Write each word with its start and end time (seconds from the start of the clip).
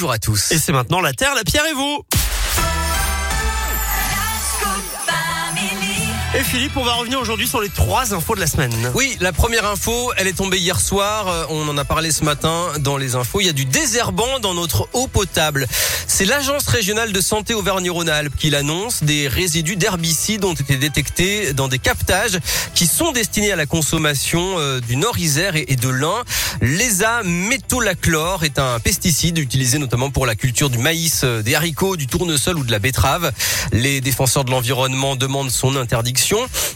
Bonjour 0.00 0.12
à 0.12 0.18
tous. 0.20 0.52
Et 0.52 0.58
c'est 0.58 0.70
maintenant 0.70 1.00
la 1.00 1.12
Terre, 1.12 1.34
la 1.34 1.42
Pierre 1.42 1.66
et 1.66 1.72
vous. 1.72 2.04
Et 6.38 6.44
Philippe, 6.44 6.76
on 6.76 6.84
va 6.84 6.92
revenir 6.92 7.18
aujourd'hui 7.18 7.48
sur 7.48 7.60
les 7.60 7.68
trois 7.68 8.14
infos 8.14 8.36
de 8.36 8.40
la 8.40 8.46
semaine. 8.46 8.72
Oui, 8.94 9.16
la 9.18 9.32
première 9.32 9.66
info, 9.66 10.12
elle 10.16 10.28
est 10.28 10.36
tombée 10.36 10.58
hier 10.58 10.80
soir. 10.80 11.26
Euh, 11.26 11.44
On 11.48 11.68
en 11.68 11.76
a 11.76 11.84
parlé 11.84 12.12
ce 12.12 12.22
matin 12.22 12.66
dans 12.78 12.96
les 12.96 13.16
infos. 13.16 13.40
Il 13.40 13.46
y 13.46 13.50
a 13.50 13.52
du 13.52 13.64
désherbant 13.64 14.38
dans 14.38 14.54
notre 14.54 14.88
eau 14.92 15.08
potable. 15.08 15.66
C'est 16.06 16.26
l'agence 16.26 16.68
régionale 16.68 17.10
de 17.10 17.20
santé 17.20 17.54
Auvergne-Rhône-Alpes 17.54 18.36
qui 18.36 18.50
l'annonce. 18.50 19.02
Des 19.02 19.26
résidus 19.26 19.74
d'herbicides 19.74 20.44
ont 20.44 20.54
été 20.54 20.76
détectés 20.76 21.54
dans 21.54 21.66
des 21.66 21.80
captages 21.80 22.38
qui 22.72 22.86
sont 22.86 23.10
destinés 23.10 23.50
à 23.50 23.56
la 23.56 23.66
consommation 23.66 24.58
euh, 24.58 24.78
du 24.78 24.94
Nord-Isère 24.94 25.56
et 25.56 25.74
de 25.74 25.88
l'Ain. 25.88 26.22
L'ESA 26.60 27.24
métolachlore 27.24 28.44
est 28.44 28.60
un 28.60 28.78
pesticide 28.78 29.38
utilisé 29.38 29.78
notamment 29.78 30.10
pour 30.10 30.24
la 30.24 30.36
culture 30.36 30.70
du 30.70 30.78
maïs, 30.78 31.22
euh, 31.24 31.42
des 31.42 31.56
haricots, 31.56 31.96
du 31.96 32.06
tournesol 32.06 32.58
ou 32.58 32.64
de 32.64 32.70
la 32.70 32.78
betterave. 32.78 33.32
Les 33.72 34.00
défenseurs 34.00 34.44
de 34.44 34.52
l'environnement 34.52 35.16
demandent 35.16 35.50
son 35.50 35.74
interdiction. 35.74 36.27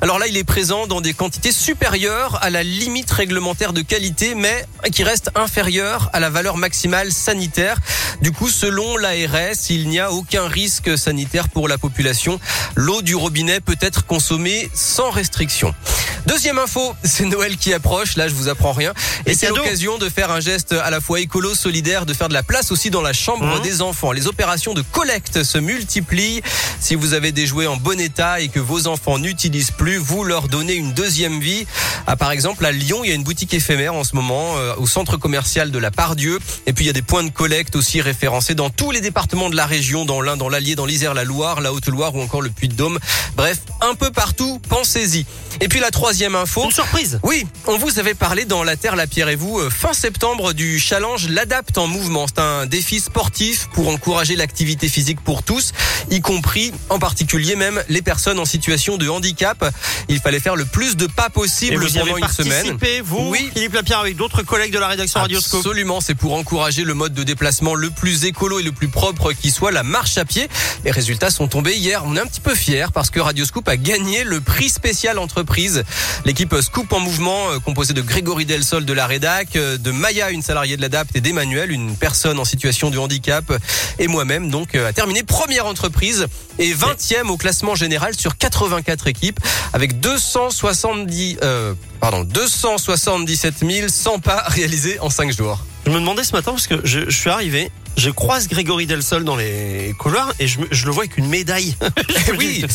Alors 0.00 0.18
là, 0.18 0.26
il 0.26 0.36
est 0.36 0.44
présent 0.44 0.86
dans 0.86 1.00
des 1.00 1.14
quantités 1.14 1.52
supérieures 1.52 2.38
à 2.42 2.50
la 2.50 2.62
limite 2.62 3.10
réglementaire 3.10 3.72
de 3.72 3.80
qualité, 3.80 4.34
mais 4.34 4.64
qui 4.92 5.04
reste 5.04 5.30
inférieure 5.34 6.10
à 6.12 6.20
la 6.20 6.28
valeur 6.28 6.56
maximale 6.56 7.12
sanitaire. 7.12 7.78
Du 8.20 8.32
coup, 8.32 8.48
selon 8.48 8.96
l'ARS, 8.96 9.70
il 9.70 9.88
n'y 9.88 10.00
a 10.00 10.12
aucun 10.12 10.48
risque 10.48 10.98
sanitaire 10.98 11.48
pour 11.48 11.68
la 11.68 11.78
population. 11.78 12.40
L'eau 12.74 13.00
du 13.00 13.14
robinet 13.14 13.60
peut 13.60 13.78
être 13.80 14.06
consommée 14.06 14.70
sans 14.74 15.10
restriction. 15.10 15.74
Deuxième 16.28 16.58
info, 16.58 16.94
c'est 17.04 17.24
Noël 17.24 17.56
qui 17.56 17.72
approche. 17.72 18.16
Là, 18.16 18.28
je 18.28 18.34
vous 18.34 18.48
apprends 18.48 18.72
rien. 18.72 18.92
Et 19.24 19.32
c'est 19.32 19.48
l'occasion 19.48 19.96
de 19.96 20.10
faire 20.10 20.30
un 20.30 20.40
geste 20.40 20.72
à 20.72 20.90
la 20.90 21.00
fois 21.00 21.20
écolo, 21.20 21.54
solidaire, 21.54 22.04
de 22.04 22.12
faire 22.12 22.28
de 22.28 22.34
la 22.34 22.42
place 22.42 22.70
aussi 22.70 22.90
dans 22.90 23.00
la 23.00 23.14
chambre 23.14 23.46
Mhm. 23.56 23.62
des 23.62 23.80
enfants. 23.80 24.12
Les 24.12 24.26
opérations 24.26 24.74
de 24.74 24.82
collecte 24.82 25.42
se 25.42 25.56
multiplient. 25.56 26.42
Si 26.80 26.96
vous 26.96 27.14
avez 27.14 27.32
des 27.32 27.46
jouets 27.46 27.66
en 27.66 27.78
bon 27.78 27.98
état 27.98 28.40
et 28.40 28.48
que 28.48 28.60
vos 28.60 28.88
enfants 28.88 29.18
n'utilisent 29.18 29.70
plus, 29.70 29.96
vous 29.96 30.22
leur 30.22 30.48
donnez 30.48 30.74
une 30.74 30.92
deuxième 30.92 31.40
vie. 31.40 31.66
Ah, 32.06 32.14
par 32.14 32.30
exemple, 32.30 32.66
à 32.66 32.72
Lyon, 32.72 33.00
il 33.04 33.08
y 33.08 33.12
a 33.12 33.16
une 33.16 33.24
boutique 33.24 33.54
éphémère 33.54 33.94
en 33.94 34.04
ce 34.04 34.14
moment 34.14 34.58
euh, 34.58 34.74
au 34.76 34.86
centre 34.86 35.16
commercial 35.16 35.70
de 35.70 35.78
la 35.78 35.90
Pardieu. 35.90 36.38
Et 36.66 36.74
puis, 36.74 36.84
il 36.84 36.88
y 36.88 36.90
a 36.90 36.94
des 36.94 37.00
points 37.00 37.24
de 37.24 37.30
collecte 37.30 37.74
aussi 37.74 38.02
référencés 38.02 38.54
dans 38.54 38.68
tous 38.68 38.90
les 38.90 39.00
départements 39.00 39.48
de 39.48 39.56
la 39.56 39.64
région, 39.64 40.04
dans 40.04 40.20
l'Ain, 40.20 40.36
dans 40.36 40.50
l'Allier, 40.50 40.74
dans 40.74 40.84
l'Isère, 40.86 41.14
la 41.14 41.24
Loire, 41.24 41.62
la 41.62 41.72
Haute-Loire 41.72 42.14
ou 42.14 42.20
encore 42.20 42.42
le 42.42 42.50
Puy-de-Dôme. 42.50 42.98
Bref, 43.34 43.60
un 43.80 43.94
peu 43.94 44.10
partout, 44.10 44.60
pensez-y. 44.68 45.24
Et 45.62 45.68
puis, 45.68 45.80
la 45.80 45.90
troisième 45.90 46.17
info. 46.26 46.64
Une 46.64 46.70
surprise. 46.70 47.20
Oui, 47.22 47.46
on 47.66 47.78
vous 47.78 47.98
avait 47.98 48.14
parlé 48.14 48.44
dans 48.44 48.62
La 48.64 48.76
Terre, 48.76 48.96
la 48.96 49.06
Pierre 49.06 49.28
et 49.28 49.36
vous 49.36 49.58
euh, 49.58 49.70
fin 49.70 49.92
septembre 49.92 50.52
du 50.52 50.78
challenge 50.78 51.28
L'Adapte 51.28 51.78
en 51.78 51.86
mouvement. 51.86 52.26
C'est 52.26 52.40
un 52.40 52.66
défi 52.66 53.00
sportif 53.00 53.68
pour 53.72 53.88
encourager 53.88 54.36
l'activité 54.36 54.88
physique 54.88 55.20
pour 55.20 55.42
tous, 55.42 55.72
y 56.10 56.20
compris 56.20 56.72
en 56.88 56.98
particulier 56.98 57.56
même 57.56 57.82
les 57.88 58.02
personnes 58.02 58.38
en 58.38 58.44
situation 58.44 58.96
de 58.96 59.08
handicap. 59.08 59.64
Il 60.08 60.20
fallait 60.20 60.40
faire 60.40 60.56
le 60.56 60.64
plus 60.64 60.96
de 60.96 61.06
pas 61.06 61.26
Et 61.26 61.30
possible 61.30 61.76
vous 61.76 61.96
y 61.96 61.98
avez 61.98 62.12
pendant 62.12 62.26
une 62.26 62.32
semaine. 62.32 62.78
vous, 63.04 63.30
Oui. 63.30 63.50
Philippe 63.54 63.74
Lapierre, 63.74 64.00
avec 64.00 64.16
d'autres 64.16 64.42
collègues 64.42 64.72
de 64.72 64.78
la 64.78 64.88
rédaction 64.88 65.20
Radioscope. 65.20 65.60
Absolument, 65.60 66.00
c'est 66.00 66.14
pour 66.14 66.34
encourager 66.34 66.84
le 66.84 66.94
mode 66.94 67.14
de 67.14 67.22
déplacement 67.22 67.74
le 67.74 67.90
plus 67.90 68.24
écolo 68.24 68.58
et 68.58 68.62
le 68.62 68.72
plus 68.72 68.88
propre 68.88 69.32
qui 69.32 69.50
soit, 69.50 69.72
la 69.72 69.82
marche 69.82 70.18
à 70.18 70.24
pied. 70.24 70.48
Les 70.84 70.90
résultats 70.90 71.30
sont 71.30 71.48
tombés 71.48 71.76
hier. 71.76 72.02
On 72.06 72.16
est 72.16 72.20
un 72.20 72.26
petit 72.26 72.40
peu 72.40 72.54
fiers 72.54 72.86
parce 72.92 73.10
que 73.10 73.20
Radio 73.20 73.44
Scoop 73.44 73.68
a 73.68 73.76
gagné 73.76 74.24
le 74.24 74.40
prix 74.40 74.70
spécial 74.70 75.18
entreprise. 75.18 75.84
L'équipe 76.24 76.54
Scoop 76.60 76.92
en 76.92 77.00
mouvement, 77.00 77.50
euh, 77.50 77.58
composée 77.58 77.94
de 77.94 78.02
Grégory 78.02 78.44
Delsol 78.46 78.84
de 78.84 78.92
la 78.92 79.06
Rédac, 79.06 79.56
euh, 79.56 79.76
de 79.78 79.90
Maya, 79.90 80.30
une 80.30 80.42
salariée 80.42 80.76
de 80.76 80.82
l'ADAPT, 80.82 81.16
et 81.16 81.20
d'Emmanuel, 81.20 81.70
une 81.70 81.96
personne 81.96 82.38
en 82.38 82.44
situation 82.44 82.90
de 82.90 82.98
handicap, 82.98 83.44
et 83.98 84.08
moi-même, 84.08 84.50
donc, 84.50 84.74
euh, 84.74 84.88
a 84.88 84.92
terminé 84.92 85.22
première 85.22 85.66
entreprise 85.66 86.26
et 86.58 86.72
20e 86.74 87.28
au 87.28 87.36
classement 87.36 87.74
général 87.74 88.14
sur 88.16 88.36
84 88.36 89.06
équipes 89.06 89.40
avec 89.72 90.00
270, 90.00 91.38
euh, 91.42 91.74
pardon, 92.00 92.24
277 92.24 93.54
100 93.88 94.18
pas 94.18 94.44
réalisés 94.48 94.98
en 95.00 95.10
5 95.10 95.32
jours. 95.36 95.64
Je 95.86 95.90
me 95.90 96.00
demandais 96.00 96.24
ce 96.24 96.32
matin 96.32 96.52
parce 96.52 96.66
que 96.66 96.80
je, 96.84 97.00
je 97.08 97.16
suis 97.16 97.30
arrivé, 97.30 97.70
je 97.96 98.10
croise 98.10 98.48
Grégory 98.48 98.86
Delsol 98.86 99.24
dans 99.24 99.36
les 99.36 99.94
couloirs 99.98 100.32
et 100.38 100.46
je, 100.46 100.60
me- 100.60 100.68
je 100.70 100.84
le 100.86 100.90
vois 100.92 101.04
avec 101.04 101.16
une 101.16 101.28
médaille. 101.28 101.74
Je 102.26 102.32
me 102.32 102.38
oui. 102.38 102.64
dis, 102.66 102.74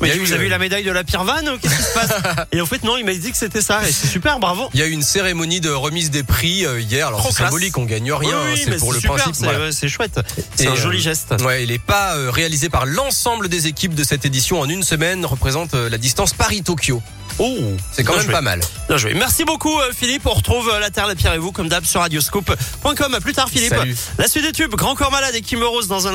Mais 0.00 0.16
vous 0.16 0.32
avez 0.32 0.44
euh, 0.44 0.46
eu 0.46 0.50
la 0.50 0.58
médaille 0.58 0.84
de 0.84 0.92
la 0.92 1.04
Pierre 1.04 1.24
Vanne 1.24 1.58
Qu'est-ce 1.60 1.76
qui 1.76 1.82
se 1.82 1.94
passe 1.94 2.10
Et 2.52 2.60
en 2.60 2.66
fait, 2.66 2.82
non, 2.84 2.96
il 2.96 3.04
m'a 3.04 3.14
dit 3.14 3.30
que 3.30 3.36
c'était 3.36 3.62
ça. 3.62 3.80
Et 3.88 3.92
c'est 3.92 4.06
super, 4.06 4.38
bravo. 4.38 4.68
Il 4.74 4.80
y 4.80 4.82
a 4.82 4.86
eu 4.86 4.90
une 4.90 5.02
cérémonie 5.02 5.60
de 5.60 5.70
remise 5.70 6.10
des 6.10 6.22
prix 6.22 6.64
euh, 6.64 6.80
hier. 6.80 7.08
Alors 7.08 7.20
Trop 7.20 7.30
c'est 7.30 7.36
classe. 7.36 7.48
symbolique, 7.48 7.76
on 7.78 7.84
gagne 7.84 8.12
rien, 8.12 8.30
Oui, 8.30 8.34
hein, 8.34 8.50
oui, 8.52 8.60
c'est 8.64 8.70
mais 8.70 8.76
pour 8.76 8.92
le 8.92 9.00
super, 9.00 9.16
principe. 9.16 9.34
C'est 9.34 9.44
voilà. 9.44 9.58
ouais, 9.60 9.72
c'est 9.72 9.88
chouette. 9.88 10.20
C'est 10.54 10.64
Et, 10.64 10.68
un 10.68 10.72
euh, 10.72 10.76
joli 10.76 11.00
geste. 11.00 11.34
Ouais, 11.44 11.64
il 11.64 11.70
est 11.72 11.78
pas 11.82 12.16
euh, 12.16 12.30
réalisé 12.30 12.68
par 12.68 12.86
l'ensemble 12.86 13.48
des 13.48 13.66
équipes 13.66 13.94
de 13.94 14.04
cette 14.04 14.24
édition 14.24 14.60
en 14.60 14.68
une 14.68 14.82
semaine, 14.82 15.24
représente 15.26 15.74
euh, 15.74 15.88
la 15.90 15.98
distance 15.98 16.32
Paris-Tokyo. 16.34 17.02
Oh, 17.40 17.56
C'est 17.92 18.02
quand 18.02 18.14
bien 18.14 18.16
même 18.16 18.24
joué. 18.26 18.32
pas 18.32 18.40
mal. 18.40 18.60
Bien 18.88 18.96
joué. 18.96 19.14
Merci 19.14 19.44
beaucoup, 19.44 19.78
euh, 19.78 19.92
Philippe. 19.96 20.22
On 20.26 20.30
retrouve 20.34 20.68
euh, 20.74 20.80
la 20.80 20.90
Terre, 20.90 21.06
la 21.06 21.14
Pierre 21.14 21.34
et 21.34 21.38
vous, 21.38 21.52
comme 21.52 21.68
d'hab, 21.68 21.84
sur 21.84 22.00
radioscope.com. 22.00 23.14
À 23.14 23.20
plus 23.20 23.32
tard, 23.32 23.48
Philippe. 23.48 23.68
Salut. 23.68 23.96
La 24.18 24.26
suite 24.26 24.44
des 24.44 24.50
tubes, 24.50 24.74
Grand 24.74 24.96
Corps 24.96 25.12
Malade 25.12 25.36
et 25.36 25.40
Kim 25.40 25.62
Rose 25.62 25.86
dans 25.86 26.08
un 26.08 26.14